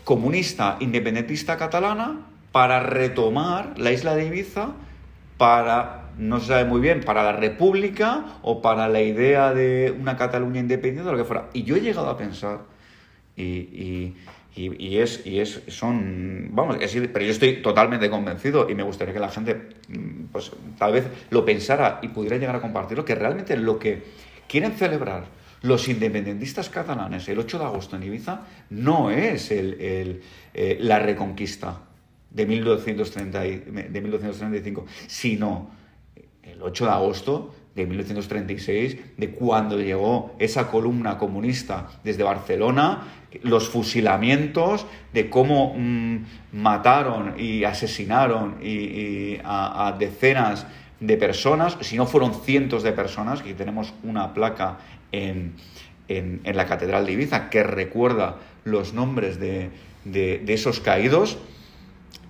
[0.05, 4.71] comunista independentista catalana para retomar la isla de Ibiza
[5.37, 10.17] para no se sabe muy bien, para la República o para la idea de una
[10.17, 11.49] Cataluña independiente o lo que fuera.
[11.55, 12.61] Y yo he llegado a pensar,
[13.37, 14.15] y,
[14.55, 19.31] es, y es, son, vamos, pero yo estoy totalmente convencido y me gustaría que la
[19.31, 19.57] gente,
[20.31, 24.03] pues tal vez lo pensara y pudiera llegar a compartirlo, que realmente lo que
[24.47, 25.25] quieren celebrar
[25.63, 29.77] los independentistas catalanes el 8 de agosto en Ibiza no es el,
[30.55, 31.81] eh, la reconquista
[32.31, 35.71] de, 1230, de 1235, sino
[36.43, 43.07] el 8 de agosto de 1936, de cuando llegó esa columna comunista desde Barcelona,
[43.43, 50.67] los fusilamientos, de cómo mm, mataron y asesinaron y, a, decenas
[50.99, 54.79] de personas, si no fueron cientos de personas, que tenemos una placa
[55.13, 55.55] en,
[56.45, 59.71] la Catedral de Ibiza que recuerda los nombres de,
[60.05, 61.39] de esos caídos,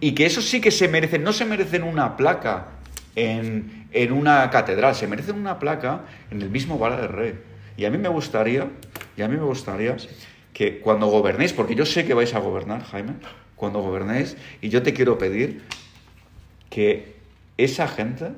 [0.00, 2.68] y que eso sí que se merecen, no se merecen una placa
[3.16, 7.38] en, en una catedral, se merecen una placa en el mismo Vara del Rey.
[7.76, 8.68] Y a mí me gustaría,
[9.16, 9.96] y a mí me gustaría
[10.52, 13.14] que cuando gobernéis, porque yo sé que vais a gobernar, Jaime,
[13.56, 14.36] cuando gobernéis.
[14.60, 15.62] Y yo te quiero pedir
[16.70, 17.16] que
[17.56, 18.32] esa gente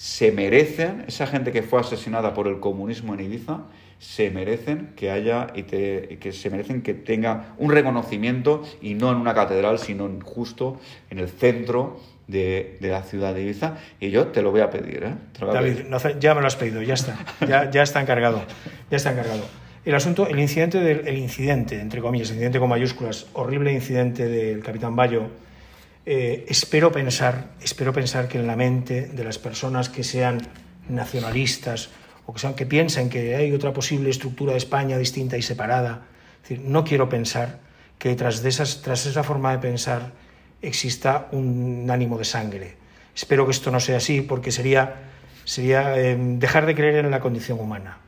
[0.00, 3.64] se merecen, esa gente que fue asesinada por el comunismo en Ibiza,
[3.98, 9.18] se merecen que haya y, que se merecen que tenga un reconocimiento y no en
[9.18, 13.76] una catedral, sino justo en el centro de, la ciudad de Ibiza.
[14.00, 15.04] Y yo te lo voy a pedir.
[15.04, 15.14] ¿eh?
[15.38, 15.80] David,
[16.18, 18.42] ya me lo has pedido, ya está, ya, ya está encargado,
[18.90, 19.42] ya está encargado.
[19.84, 24.62] El asunto, el incidente del el incidente, entre comillas, incidente con mayúsculas, horrible incidente del
[24.62, 25.28] capitán Bayo,
[26.06, 30.40] eh, espero pensar, espero pensar que en la mente de las personas que sean
[30.88, 31.90] nacionalistas
[32.26, 36.02] o que, que piensen que hay otra posible estructura de España distinta y separada.
[36.42, 37.58] decir, no quiero pensar
[37.98, 40.12] que tras, de esas, tras esa forma de pensar
[40.62, 42.76] exista un ánimo de sangre.
[43.14, 44.94] Espero que esto no sea así porque sería,
[45.44, 47.98] sería eh, dejar de creer en la condición humana.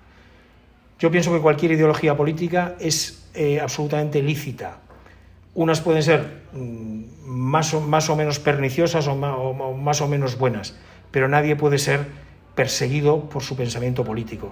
[0.99, 4.79] Yo pienso que cualquier ideología política es eh, absolutamente lícita.
[5.55, 10.77] Unas pueden ser mm, más, o, más o menos perniciosas o más o menos buenas,
[11.11, 12.07] pero nadie puede ser
[12.55, 14.51] perseguido por su pensamiento político.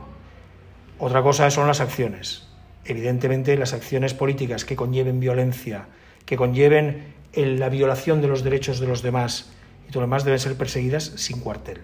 [0.98, 2.46] Otra cosa son las acciones.
[2.84, 5.86] Evidentemente, las acciones políticas que conlleven violencia,
[6.26, 9.52] que conlleven la violación de los derechos de los demás
[9.88, 11.78] y todo lo demás deben ser perseguidas sin cuartel,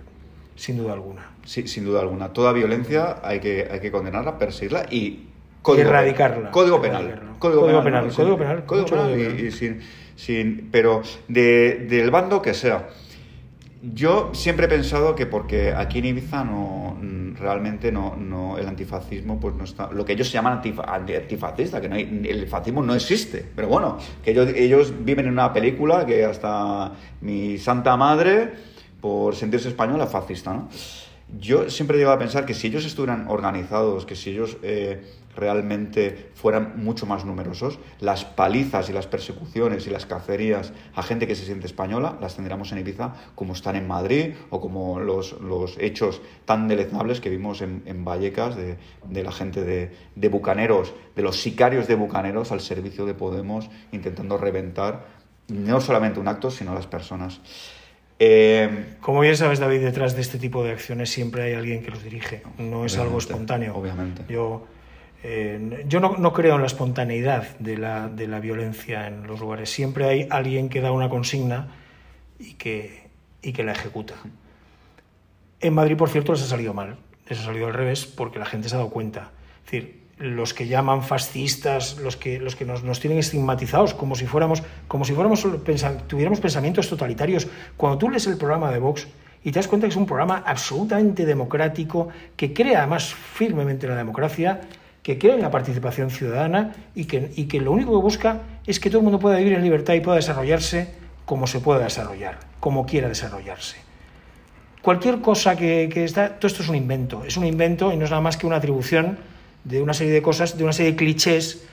[0.57, 1.31] sin duda alguna.
[1.45, 2.33] Sí, sin duda alguna.
[2.33, 5.29] Toda violencia hay que, hay que condenarla, perseguirla y
[5.75, 6.51] erradicarla.
[6.51, 7.37] Código penal.
[7.39, 8.13] Código, penal.
[8.15, 8.65] Código penal.
[8.65, 9.41] Código penal.
[9.41, 9.81] Y, sin,
[10.15, 12.89] sin, pero del bando que sea.
[13.83, 16.97] Yo siempre he pensado que porque aquí en Ibiza no
[17.39, 21.89] realmente no, no el antifascismo pues no está lo que ellos se llaman antifascista que
[21.89, 26.25] no el fascismo no existe pero bueno que ellos, ellos viven en una película que
[26.25, 28.53] hasta mi santa madre
[29.01, 30.69] por sentirse española fascista ¿no?
[31.29, 35.03] Yo siempre he llegado a pensar que si ellos estuvieran organizados que si ellos eh,
[35.35, 41.27] realmente fueran mucho más numerosos, las palizas y las persecuciones y las cacerías a gente
[41.27, 45.41] que se siente española las tendríamos en Ibiza como están en Madrid o como los,
[45.41, 50.29] los hechos tan deleznables que vimos en, en Vallecas de, de, la gente de, de
[50.29, 55.17] bucaneros, de los sicarios de bucaneros al servicio de Podemos intentando reventar
[55.49, 57.41] no solamente un acto, sino las personas.
[58.19, 61.91] Eh, Como bien sabes, David, detrás de este tipo de acciones siempre hay alguien que
[61.91, 62.43] los dirige.
[62.59, 63.77] No es algo espontáneo.
[63.77, 64.23] Obviamente.
[64.29, 64.67] Yo
[65.29, 69.71] eh, yo no, creo en la espontaneidad de la, de la, violencia en los lugares.
[69.71, 71.69] Siempre hay alguien que da una consigna
[72.39, 73.11] y que,
[73.43, 74.15] y que la ejecuta.
[75.59, 76.99] En Madrid, por cierto, les ha salido mal.
[77.29, 79.33] Les ha salido al revés porque la gente se ha dado cuenta.
[79.65, 84.15] Es decir, los que llaman fascistas, los que, los que nos, nos tienen estigmatizados como
[84.15, 85.47] si fuéramos, como si fuéramos
[86.07, 87.47] tuviéramos pensamientos totalitarios.
[87.77, 89.07] Cuando tú lees el programa de Vox
[89.45, 93.97] y te das cuenta que es un programa absolutamente democrático, que crea además firmemente la
[93.97, 94.63] democracia,
[95.03, 98.81] que cree en la participación ciudadana y que, y que lo único que busca es
[98.81, 100.95] que todo el mundo pueda vivir en libertad y pueda desarrollarse
[101.27, 103.77] como se pueda desarrollar, como quiera desarrollarse.
[104.81, 108.05] Cualquier cosa que, que está, todo esto es un invento, es un invento y no
[108.05, 109.19] es nada más que una atribución
[109.67, 111.67] de una serie de cosas, de una serie de clichés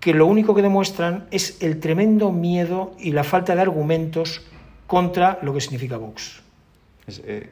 [0.00, 4.42] que lo único que demuestran es el tremendo miedo y la falta de argumentos
[4.86, 6.42] contra lo que significa Vox.
[7.06, 7.50] Es, eh,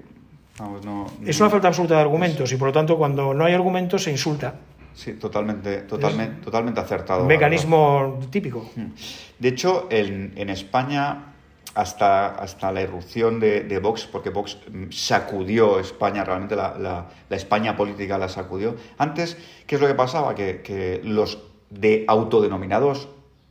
[0.85, 4.03] no, es una falta absoluta de argumentos y por lo tanto cuando no hay argumentos
[4.03, 4.55] se insulta.
[4.95, 7.25] Sí, totalmente, totalmente, totalmente acertado.
[7.25, 8.69] mecanismo típico.
[8.75, 8.87] Mm.
[9.39, 11.30] De hecho, en, en España,
[11.75, 17.77] hasta, hasta la irrupción de, Vox, porque Vox mm, sacudió España, realmente la, la, España
[17.77, 18.77] política la sacudió.
[18.99, 20.35] Antes, ¿qué es lo que pasaba?
[20.35, 21.39] Que, que los
[21.71, 23.09] de autodenominados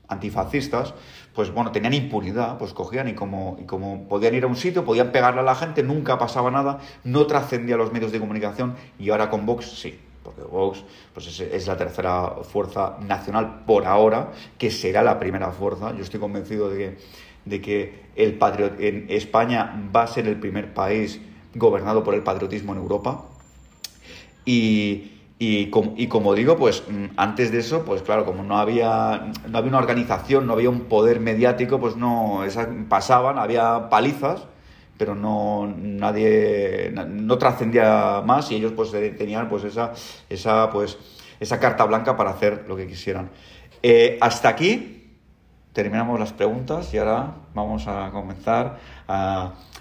[0.08, 0.94] antifascistas,
[1.34, 4.84] pues bueno, tenían impunidad, pues cogían y como, y como podían ir a un sitio,
[4.84, 9.10] podían pegarle a la gente, nunca pasaba nada, no trascendía los medios de comunicación y
[9.12, 14.70] ahora con Vox sí porque Vox pues es, la tercera fuerza nacional por ahora, que
[14.70, 15.96] será la primera fuerza.
[15.96, 16.98] Yo estoy convencido de que,
[17.46, 18.38] de que el
[18.80, 21.22] en España va a ser el primer país
[21.56, 23.26] gobernado por el patriotismo en Europa.
[24.46, 25.68] Y, y,
[26.08, 29.78] como, digo, pues mm, antes de eso, pues claro, como no había, no había una
[29.78, 32.42] organización, no había un poder mediático, pues no,
[32.90, 34.48] pasaban, había palizas
[35.00, 39.94] pero no nadie no trascendía más y ellos pues eh, tenían pues esa
[40.30, 40.98] esa pues
[41.40, 43.30] esa carta blanca para hacer lo que quisieran
[43.82, 44.99] eh, hasta aquí
[45.74, 48.80] terminamos las preguntas y ahora vamos a comenzar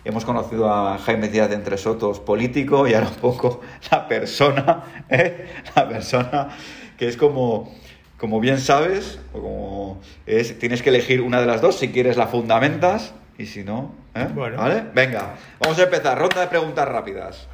[0.04, 4.84] hemos conocido a Jaime Díaz de Entre Sotos político y ahora un poco la persona
[5.08, 5.46] ¿eh?
[5.74, 6.48] la persona
[6.96, 7.72] que es como
[8.18, 12.26] como bien sabes, como es, tienes que elegir una de las dos, si quieres la
[12.26, 14.26] fundamentas y si no, ¿eh?
[14.34, 14.84] ¿Vale?
[14.92, 16.18] Venga, vamos a empezar.
[16.18, 17.46] Ronda de preguntas rápidas.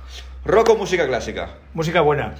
[0.44, 1.50] ¿Rock o música clásica?
[1.74, 2.34] Música buena.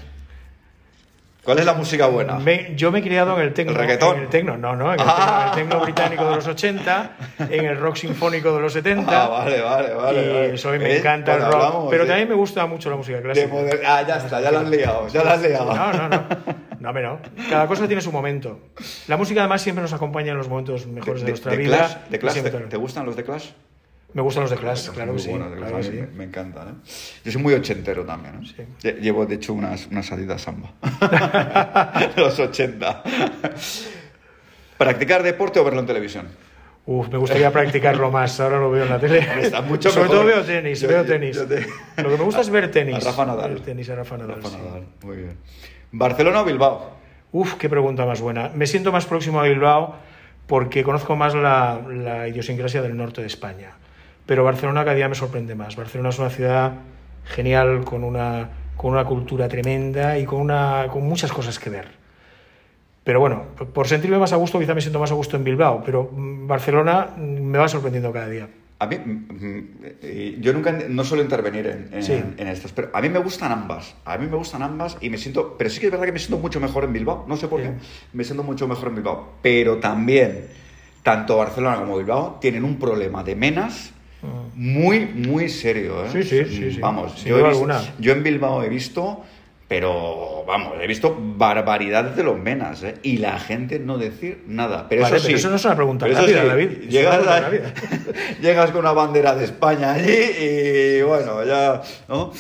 [1.45, 2.39] ¿Cuál es la música buena?
[2.39, 3.73] Me- yo me he criado en el tecno.
[3.73, 4.17] ¿El reggaetón?
[4.17, 5.53] En el tecno, no, no, en el, Ah.
[5.55, 7.11] tecno, en el tecno británico de los 80,
[7.51, 9.25] en el rock sinfónico de los 70.
[9.25, 10.23] Ah, vale, vale, vale.
[10.25, 10.79] y vale.
[10.79, 11.01] mí me ¿Ves?
[11.01, 11.67] encanta el Cuando rock.
[11.67, 13.47] hablamos pero de- también me gusta mucho la música clásica.
[13.49, 15.75] moder- Ah, ya está, ya la has liado, ya la has liado.
[15.75, 16.25] No, no, no.
[16.81, 17.19] No, hombre, no.
[17.51, 18.59] Cada cosa tiene su momento.
[19.09, 21.77] La música además siempre nos acompaña en los momentos mejores de, De, nuestra de vida.
[21.79, 23.49] Clash, de Clash, ¿te, te gustan los de Clash?
[24.15, 25.33] Me gustan los de Clash, claro que sí.
[25.33, 26.69] de claro que me, me encantan.
[26.69, 26.73] ¿eh?
[27.25, 28.43] Yo soy muy ochentero también.
[28.59, 28.67] ¿eh?
[28.79, 28.93] Sí.
[29.01, 30.71] Llevo, de hecho, unas, unas salidas samba.
[32.17, 33.03] los 80.
[34.79, 36.29] ¿Practicar deporte o verlo en televisión?
[36.87, 38.39] Uf, me gustaría practicarlo más.
[38.41, 39.19] Ahora lo veo en la tele.
[39.41, 40.17] Está mucho Sobre mejor.
[40.19, 41.37] todo veo tenis, Yo- veo tenis.
[41.37, 41.67] yo te-
[42.03, 42.97] Lo que me gusta es ver tenis.
[42.97, 43.51] A Rafa Nadal.
[43.55, 44.37] Ver tenis a Rafa Nadal.
[44.37, 44.57] Rafa sí.
[44.65, 45.37] Nadal, Muy bien.
[45.93, 46.93] ¿Barcelona o Bilbao?
[47.33, 48.51] Uf, qué pregunta más buena.
[48.55, 49.97] Me siento más próximo a Bilbao
[50.47, 53.71] porque conozco más la, la idiosincrasia del norte de España.
[54.27, 55.77] Pero Barcelona cada día me sorprende más.
[55.77, 56.73] Barcelona es una ciudad
[57.25, 61.89] genial, con una, con una cultura tremenda y con, una, con muchas cosas que ver.
[63.05, 65.83] Pero bueno, por sentirme más a gusto, quizá me siento más a gusto en Bilbao,
[65.85, 68.49] pero mm, Barcelona mm, me va sorprendiendo cada día.
[68.79, 69.59] A mí, mm,
[70.03, 72.13] eh, yo nunca, no suelo intervenir en, en, Sí.
[72.15, 73.95] en estas, pero a mí me gustan ambas.
[74.07, 76.19] A mí me gustan ambas y me siento, pero sí que es verdad que me
[76.19, 77.27] siento mucho mejor en Bilbao.
[77.29, 77.67] No sé por Sí.
[77.69, 77.75] qué,
[78.15, 79.33] me siento mucho mejor en Bilbao.
[79.43, 80.47] Pero también,
[81.03, 83.93] tanto Barcelona como Bilbao tienen un problema de menas
[84.55, 86.05] muy, muy serio.
[86.05, 86.09] ¿eh?
[86.13, 86.81] Sí, sí, sí, sí.
[86.81, 87.95] Vamos, yo, he duda visto- alguna.
[87.99, 89.23] yo en Bilbao he visto,
[89.69, 92.95] pero vamos, he visto barbaridades de los menas, ¿eh?
[93.03, 94.87] Y la gente no decir nada.
[94.89, 95.29] Pero Vale, eso sí.
[95.33, 96.71] pero eso no es una pregunta rápida, sí, David.
[96.83, 97.75] Una Llegas, pregunta a- rápida.
[98.43, 101.81] llegas con una bandera de España allí y bueno, ya.
[102.09, 102.33] ¿no?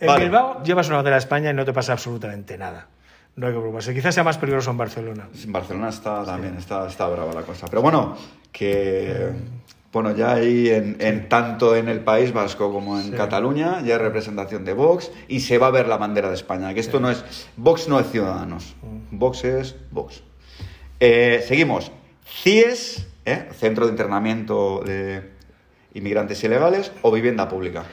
[0.00, 0.24] En Vale.
[0.24, 2.88] Bilbao llevas una bandera de España y no te pasa absolutamente nada.
[3.36, 3.94] No hay que preocuparse.
[3.94, 5.28] Quizás sea más peligroso en Barcelona.
[5.42, 7.66] En Barcelona está también, está, está brava la cosa.
[7.68, 8.16] Pero bueno,
[8.50, 9.30] que.
[9.92, 13.10] Bueno, ya ahí en, en tanto en el País Vasco como en Sí.
[13.12, 16.72] Cataluña ya hay representación de Vox y se va a ver la bandera de España.
[16.72, 17.22] Que esto no es.
[17.56, 18.74] Vox no es Ciudadanos.
[18.82, 19.18] Mm.
[19.18, 20.22] Vox es Vox.
[20.98, 21.92] Eh, seguimos.
[22.26, 23.48] CIES, ¿eh?
[23.52, 25.30] Centro de Internamiento de
[25.94, 27.84] Inmigrantes Ilegales, o Vivienda Pública.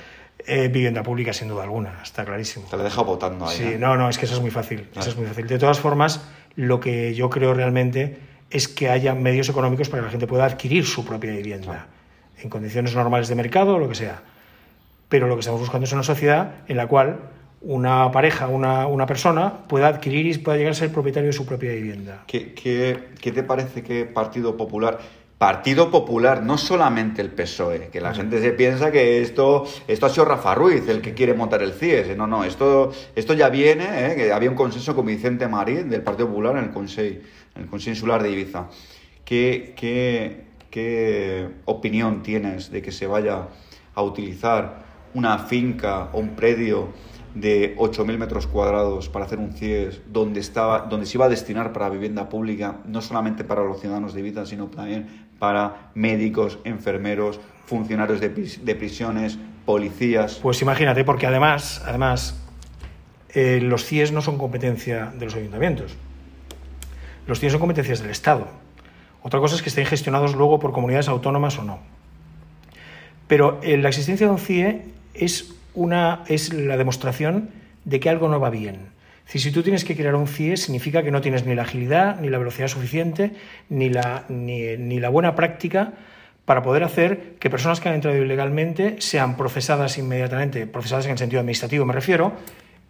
[0.48, 2.66] Eh, vivienda pública, sin duda alguna, está clarísimo.
[2.70, 3.58] Te la he dejado votando ahí.
[3.58, 3.78] Sí, ¿eh?
[3.78, 4.88] no, no, es que eso es muy fácil.
[4.96, 5.46] Eso es muy fácil.
[5.48, 6.22] De todas formas,
[6.56, 8.18] lo que yo creo realmente
[8.50, 11.88] es que haya medios económicos para que la gente pueda adquirir su propia vivienda
[12.42, 14.22] en condiciones normales de mercado o lo que sea.
[15.08, 17.20] Pero lo que estamos buscando es una sociedad en la cual
[17.62, 21.46] una pareja, una, una persona pueda adquirir y pueda llegar a ser propietario de su
[21.46, 22.24] propia vivienda.
[22.28, 25.00] ¿Qué, qué, qué te parece que Partido Popular...
[25.40, 30.10] Partido Popular, no solamente el PSOE, que la gente se piensa que esto, esto ha
[30.10, 32.18] sido Rafa Ruiz el que quiere montar el CIES.
[32.18, 34.16] No, no, esto, esto ya viene, ¿eh?
[34.18, 37.20] que había un consenso con Vicente Marín del Partido Popular en el Consejo,
[37.56, 38.68] el Consejo Insular de Ibiza.
[39.26, 43.48] ¿Qué, qué, qué opinión tienes de que se vaya
[43.96, 44.84] a utilizar
[45.14, 46.90] una finca o un predio
[47.34, 51.74] de 8.000 metros cuadrados para hacer un CIES donde, estaba, donde se iba a destinar
[51.74, 57.40] para vivienda pública, no solamente para los ciudadanos de Ibiza, sino también para médicos, enfermeros,
[57.66, 60.40] funcionarios de, de prisiones, policías.
[60.42, 62.42] Pues imagínate, porque además, además
[63.30, 65.96] eh, los CIES no son competencia de los ayuntamientos.
[67.30, 68.48] Los CIES son competencias del Estado.
[69.22, 71.78] Otra cosa es que estén gestionados luego por comunidades autónomas o no.
[73.28, 74.82] Pero eh, la existencia de un CIE
[75.14, 77.52] es, una, es la demostración
[77.86, 78.88] de que algo no va bien.
[79.26, 82.30] Si tú tienes que crear un CIE, significa que no tienes ni la agilidad, ni
[82.30, 83.34] la velocidad suficiente,
[83.70, 85.94] ni la, ni, ni la buena práctica
[86.46, 91.20] para poder hacer que personas que han entrado ilegalmente sean procesadas inmediatamente, procesadas en el
[91.20, 92.34] sentido administrativo me refiero,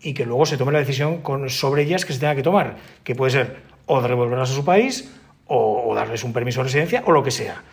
[0.02, 3.15] y que luego se tome la decisión sobre ellas que se tenga que tomar, que
[3.15, 5.10] puede ser o de devolverlas a su país,
[5.47, 7.63] o, o darles un permiso de residencia, o lo que sea.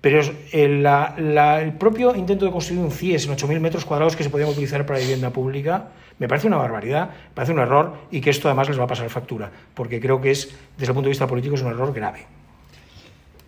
[0.00, 3.84] Pero es- el, la- la- el propio intento de construir un CIES en 8.000 metros
[3.84, 7.58] cuadrados que se podían utilizar para vivienda pública me parece una barbaridad, me parece un
[7.58, 10.92] error y que esto además les va a pasar factura, porque creo que es, desde
[10.92, 12.24] el punto de vista político, es un error grave.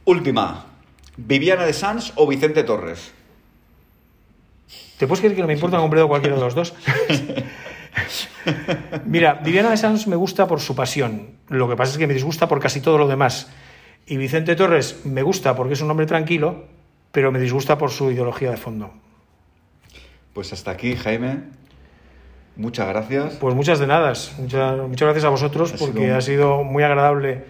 [0.04, 0.66] Última,
[1.16, 3.12] Viviana de Sanz o Vicente Torres.
[4.98, 6.74] ¿Te puedes creer que no me importa un hombre o cualquiera de los dos?
[9.04, 11.36] Mira, Viviana de Sanz me gusta por su pasión.
[11.48, 13.50] Lo que pasa es que me disgusta por casi todo lo demás.
[14.06, 16.64] Y Vicente Torres me gusta porque es un hombre tranquilo,
[17.12, 18.92] pero me disgusta por su ideología de fondo.
[20.32, 21.40] Pues hasta aquí, Jaime.
[22.56, 23.36] Muchas gracias.
[23.36, 24.12] Pues muchas de nada.
[24.38, 27.44] Muchas, muchas gracias a vosotros Ha porque ha sido muy agradable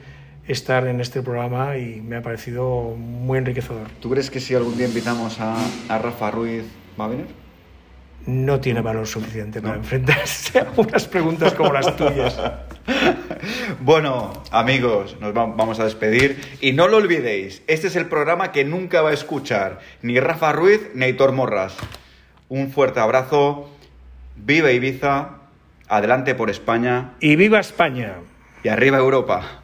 [0.48, 3.88] estar en este programa y me ha parecido muy enriquecedor.
[4.00, 5.56] ¿Tú crees que si algún día invitamos a,
[5.88, 6.64] a Rafa Ruiz
[6.98, 7.45] va a venir?
[8.26, 9.80] No tiene valor suficiente para No.
[9.80, 12.38] enfrentarse a unas preguntas como las tuyas.
[13.80, 16.40] Bueno, amigos, nos va- vamos a despedir.
[16.60, 20.52] Y no lo olvidéis, este es el programa que nunca va a escuchar ni Rafa
[20.52, 21.76] Ruiz ni Aitor Morras.
[22.48, 23.68] Un fuerte abrazo.
[24.36, 25.30] Viva Ibiza.
[25.88, 27.12] Adelante por España.
[27.20, 28.14] Y viva España.
[28.62, 29.60] Y arriba Europa.